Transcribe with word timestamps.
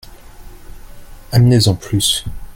Amenez-en 1.31 1.75
plus. 1.75 2.25